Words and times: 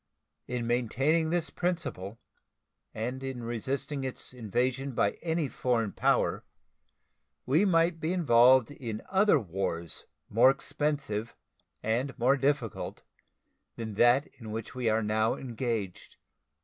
In 0.47 0.65
maintaining 0.65 1.29
this 1.29 1.51
principle 1.51 2.17
and 2.91 3.21
in 3.21 3.43
resisting 3.43 4.03
its 4.03 4.33
invasion 4.33 4.93
by 4.93 5.11
any 5.21 5.47
foreign 5.47 5.91
power 5.91 6.43
we 7.45 7.65
might 7.65 7.99
be 7.99 8.11
involved 8.11 8.71
in 8.71 9.03
other 9.09 9.39
wars 9.39 10.07
more 10.27 10.49
expensive 10.49 11.35
and 11.83 12.17
more 12.17 12.35
difficult 12.35 13.03
than 13.75 13.93
that 13.93 14.25
in 14.39 14.49
which 14.49 14.73
we 14.73 14.89
are 14.89 15.03
now 15.03 15.35
engaged. 15.35 16.15